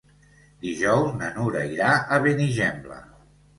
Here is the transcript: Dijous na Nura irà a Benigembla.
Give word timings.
Dijous 0.63 1.13
na 1.19 1.29
Nura 1.37 1.63
irà 1.75 1.93
a 1.99 2.21
Benigembla. 2.27 3.01